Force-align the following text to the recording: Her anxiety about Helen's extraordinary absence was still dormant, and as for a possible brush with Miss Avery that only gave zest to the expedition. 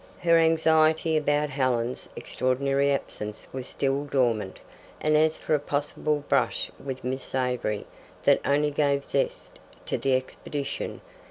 Her 0.21 0.39
anxiety 0.39 1.15
about 1.15 1.51
Helen's 1.51 2.09
extraordinary 2.15 2.91
absence 2.91 3.45
was 3.53 3.67
still 3.67 4.05
dormant, 4.05 4.59
and 4.99 5.15
as 5.15 5.37
for 5.37 5.53
a 5.53 5.59
possible 5.59 6.23
brush 6.27 6.71
with 6.83 7.03
Miss 7.03 7.35
Avery 7.35 7.85
that 8.23 8.41
only 8.43 8.71
gave 8.71 9.07
zest 9.07 9.59
to 9.85 9.99
the 9.99 10.15
expedition. 10.15 11.01